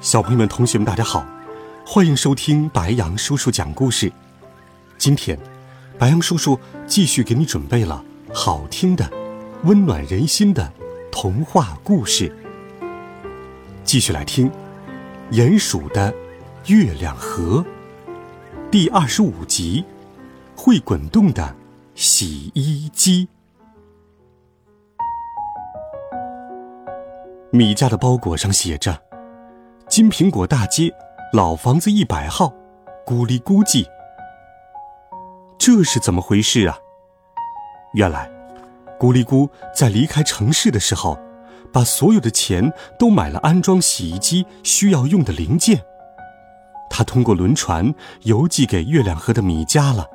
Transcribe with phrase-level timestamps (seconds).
[0.00, 1.26] 小朋友们、同学们，大家好，
[1.84, 4.10] 欢迎收听白羊叔叔讲故事。
[4.96, 5.38] 今天，
[5.98, 9.06] 白羊叔叔继续给你准备了好听的、
[9.64, 10.72] 温暖人心的
[11.12, 12.34] 童话故事。
[13.84, 14.50] 继续来听
[15.32, 16.14] 《鼹鼠的
[16.64, 17.62] 月亮河》
[18.70, 19.84] 第二十五集：
[20.56, 21.54] 会滚动的
[21.94, 23.28] 洗衣机。
[27.50, 29.09] 米家的包裹上写着。
[29.90, 30.88] 金苹果大街，
[31.32, 32.54] 老房子一百号，
[33.04, 33.84] 咕哩咕叽。
[35.58, 36.78] 这是怎么回事啊？
[37.94, 38.30] 原来，
[39.00, 41.18] 咕哩咕在离开城市的时候，
[41.72, 45.82] 把所有的钱都买了安装洗衣机需要用的零件。
[46.88, 50.06] 他通过轮船邮寄给月亮河的米家了。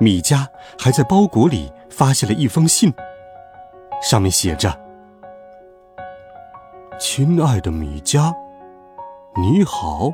[0.00, 2.92] 米家还在包裹里发现了一封信，
[4.02, 4.85] 上面写着。
[6.98, 8.34] 亲爱的米迦，
[9.36, 10.10] 你好，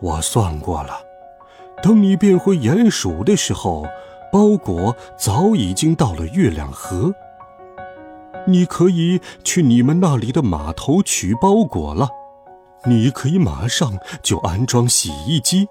[0.00, 0.94] 我算过了，
[1.82, 3.84] 等你变回鼹鼠的时候，
[4.30, 7.12] 包裹早已经到了月亮河。
[8.46, 12.08] 你可以去你们那里的码头取包裹了。
[12.84, 15.68] 你可以马上就安装洗衣机，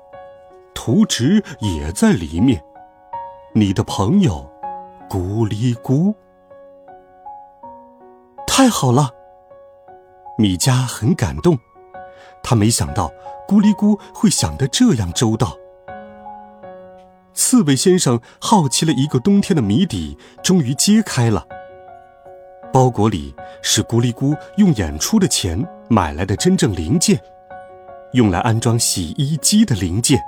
[0.74, 2.62] 图纸也在里面。
[3.54, 4.50] 你的朋友，
[5.10, 6.14] 咕哩咕。
[8.46, 9.10] 太好了。
[10.42, 11.56] 米迦很感动，
[12.42, 13.12] 他没想到
[13.48, 15.56] 咕哩咕会想得这样周到。
[17.32, 21.46] 刺猬先生好奇了一个冬天的谜底终于揭开了。
[22.74, 27.22] 包裹里是咕哩咕用演出的钱买来的真正零件，
[28.14, 30.20] 用来安装洗衣机的零件。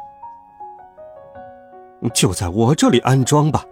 [2.14, 3.66] 就在我这里安装吧。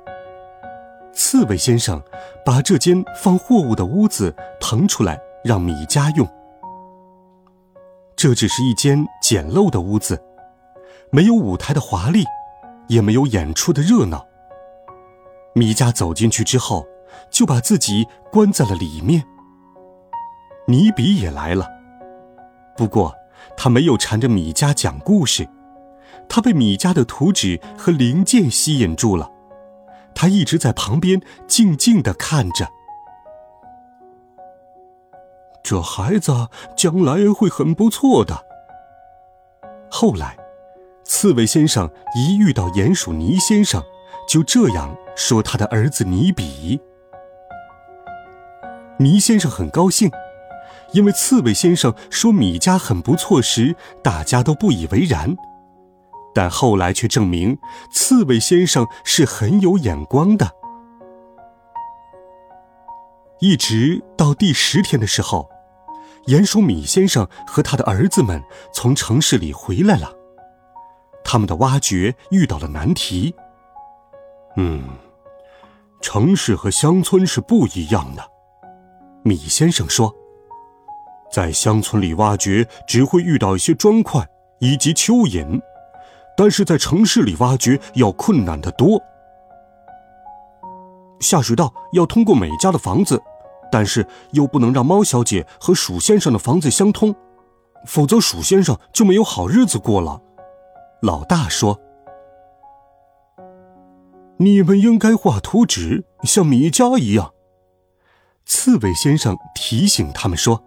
[1.13, 2.01] 刺猬先生
[2.43, 5.19] 把这间放货物的屋子腾出来。
[5.43, 6.27] 让米家用。
[8.21, 10.21] 这只是一间简陋的屋子，
[11.09, 12.23] 没有舞台的华丽，
[12.87, 14.23] 也没有演出的热闹。
[15.55, 16.85] 米家走进去之后，
[17.31, 19.23] 就把自己关在了里面。
[20.67, 21.67] 尼比也来了，
[22.77, 23.11] 不过
[23.57, 25.49] 他没有缠着米家讲故事，
[26.29, 29.31] 他被米家的图纸和零件吸引住了，
[30.13, 32.69] 他一直在旁边静静地看着。
[35.71, 38.45] 这孩子将来会很不错的。
[39.89, 40.35] 后来，
[41.05, 43.81] 刺猬先生一遇到鼹鼠尼先生，
[44.27, 46.81] 就这样说他的儿子尼比。
[48.97, 50.11] 尼先生很高兴，
[50.91, 55.37] 因为刺猬先生说米家很不错时，大家都不以为然，
[56.35, 57.57] 但后来却证明
[57.93, 60.51] 刺猬先生是很有眼光的。
[63.39, 65.49] 一直到第十天的时候，
[66.27, 68.41] 鼹鼠米先生和他的儿子们
[68.73, 70.11] 从城市里回来了。
[71.23, 73.33] 他们的挖掘遇到了难题。
[74.57, 74.83] 嗯，
[76.01, 78.23] 城市和乡村是不一样的，
[79.23, 80.13] 米先生说，
[81.31, 84.27] 在乡村里挖掘只会遇到一些砖块
[84.59, 85.61] 以及蚯蚓，
[86.35, 89.01] 但是在城市里挖掘要困难得多。
[91.19, 93.21] 下水道要通过每家的房子。
[93.71, 97.15] 但是又不能让猫小姐和鼠先生的房子相通，
[97.85, 100.21] 否则鼠先生就没有好日子过了。
[101.01, 101.79] 老大说
[104.37, 107.33] ：“你们应该画图纸，像米家一样。”
[108.45, 110.63] 刺猬先生提醒他们说：“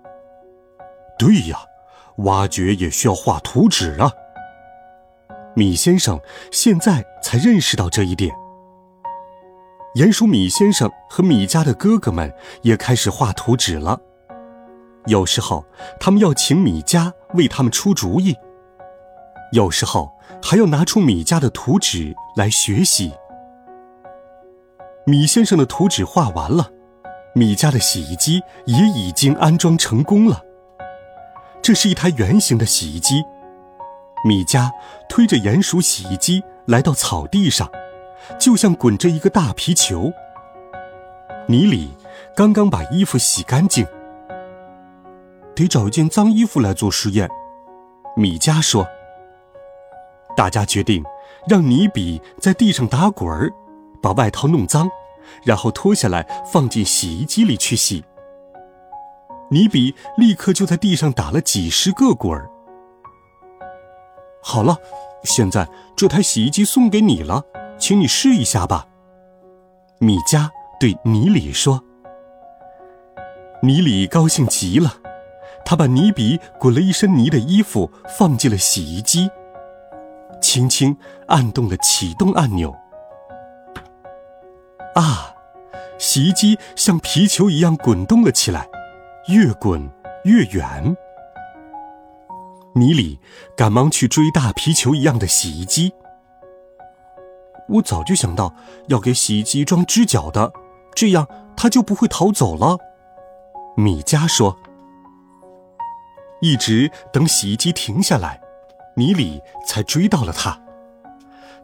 [1.19, 1.59] 对呀，
[2.19, 4.11] 挖掘也需要画图纸啊。”
[5.55, 6.19] 米先生
[6.51, 8.35] 现在才认识到这一点。
[9.95, 12.33] 鼹鼠米先生和米家的哥哥们
[12.63, 14.01] 也开始画图纸了。
[15.07, 15.65] 有时候，
[16.01, 18.33] 他们要请米家为他们出主意；
[19.53, 20.11] 有时候，
[20.43, 23.13] 还要拿出米家的图纸来学习。
[25.07, 26.69] 米先生的图纸画完了，
[27.33, 30.43] 米家的洗衣机也已经安装成功了。
[31.63, 33.23] 这是一台圆形的洗衣机。
[34.25, 34.73] 米家
[35.09, 37.71] 推着鼹鼠洗衣机来到草地上。
[38.39, 40.13] 就像滚着一个大皮球。
[41.47, 41.91] 尼里
[42.35, 43.87] 刚刚把衣服洗干净。
[45.55, 47.29] 得找一件脏衣服来做实验。
[48.17, 48.87] 米迦说
[50.37, 51.05] ：“大家决定
[51.47, 53.53] 让尼比在地上打滚儿，
[54.03, 54.89] 把外套弄脏，
[55.45, 58.05] 然后脱下来放进洗衣机里去洗。”
[59.51, 62.51] 尼比立刻就在地上打了几十个滚儿。
[64.43, 64.77] 好了，
[65.23, 67.45] 现在这台洗衣机送给你了，
[67.79, 68.87] 请你试一下吧。
[69.99, 70.49] 米迦
[70.79, 71.83] 对尼里说。
[73.63, 74.95] 尼里高兴极了，
[75.65, 79.31] 他把尼比滚了一身泥的衣服放进了洗衣机，
[80.41, 80.95] 轻轻
[81.29, 82.75] 按动了启动按钮。
[84.95, 85.35] 啊，
[85.99, 88.69] 洗衣机像皮球一样滚动了起来，
[89.29, 89.91] 越滚
[90.25, 90.97] 越远。
[92.75, 93.19] 尼里
[93.57, 95.95] 赶忙去追大皮球一样的洗衣机。
[97.69, 98.55] 我早就想到
[98.89, 100.53] 要给洗衣机装支脚的，
[100.95, 101.27] 这样
[101.57, 102.79] 它就不会逃走了。
[103.77, 104.57] 米迦说
[106.41, 108.41] ：“一直等洗衣机停下来，
[108.97, 110.61] 尼里才追到了他。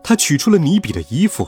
[0.02, 1.46] 他取出了尼比的衣服，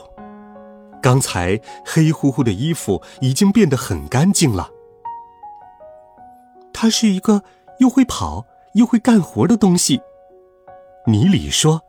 [1.03, 4.69] 刚才黑乎乎的衣服已经变得很干净了。
[6.73, 7.43] 他是一个
[7.79, 8.45] 又会跑
[8.75, 10.03] 又会干活的东西。”
[11.09, 11.83] 尼里说：“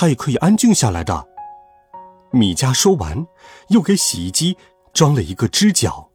[0.00, 1.26] 他也可以安静下来的。”
[2.30, 3.26] 米迦说完，
[3.70, 4.56] 又给洗衣机
[4.92, 6.08] 装了一个支脚。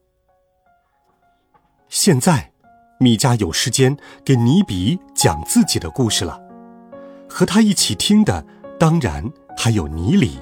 [1.89, 2.53] 现在，
[2.97, 6.39] 米迦有时间给尼比讲自己的故事了。
[7.27, 8.45] 和他一起听的，
[8.80, 10.39] 当然还有尼里。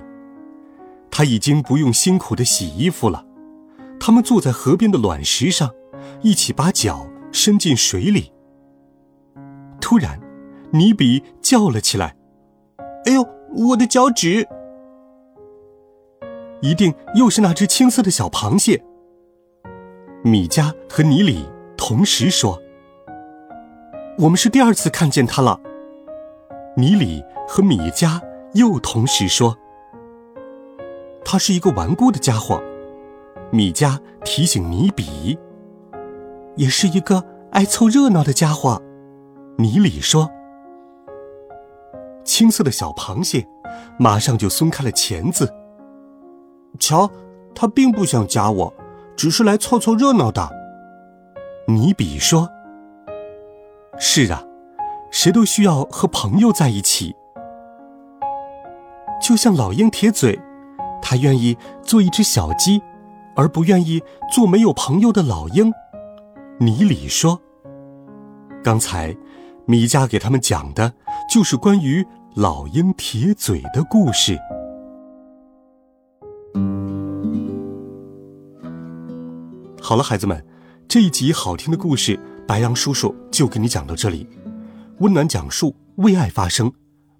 [1.09, 3.25] 他已经不用辛苦的洗衣服了。
[3.99, 5.71] 他们坐在河边的卵石上，
[6.21, 8.31] 一起把脚伸进水里。
[9.79, 10.19] 突然，
[10.71, 12.15] 尼比叫了起来
[13.05, 13.27] ：“哎呦，
[13.67, 14.47] 我的脚趾！”
[16.61, 18.83] 一定又是那只青色的小螃蟹。
[20.23, 22.61] 米迦和尼里同时说
[24.19, 25.59] ：“我们是第二次看见他了。”
[26.77, 28.21] 尼里和米迦
[28.53, 29.57] 又同时说
[31.25, 32.61] ：“他是一个顽固的家伙。”
[33.51, 35.37] 米迦提醒尼比
[36.55, 38.81] ：“也是一个爱凑热闹的家伙。”
[39.57, 40.29] 尼里说
[42.31, 43.45] ：“青色的小螃蟹
[43.99, 45.53] 马上就松开了钳子。
[46.79, 47.11] 瞧，
[47.53, 48.73] 他并不想夹我。”
[49.17, 50.49] 只是来凑凑热闹的，
[51.67, 52.49] 尼比说
[53.99, 54.43] ：“是啊，
[55.11, 57.13] 谁都需要和朋友在一起。
[59.21, 60.39] 就像老鹰铁嘴，
[61.03, 62.81] 他愿意做一只小鸡，
[63.35, 64.01] 而不愿意
[64.33, 65.71] 做没有朋友的老鹰。”
[66.57, 67.41] 尼里说
[68.63, 69.15] ：“刚才，
[69.65, 70.93] 米加给他们讲的
[71.29, 72.03] 就是关于
[72.35, 74.39] 老鹰铁嘴的故事。”
[79.81, 80.41] 好了，孩子们，
[80.87, 82.17] 这一集好听的故事，
[82.47, 84.25] 白羊叔叔就给你讲到这里。
[84.99, 86.71] 温暖讲述，为爱发声，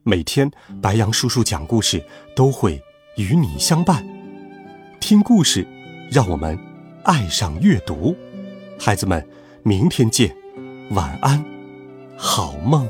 [0.04, 0.50] 每天
[0.82, 2.02] 白羊叔叔讲故事
[2.34, 2.82] 都会
[3.18, 4.08] 与你相伴。
[5.02, 5.68] 听故事，
[6.10, 6.58] 让我们
[7.04, 8.16] 爱上阅读。
[8.80, 9.28] 孩子们，
[9.64, 10.34] 明天见，
[10.92, 11.44] 晚安，
[12.16, 12.88] 好梦。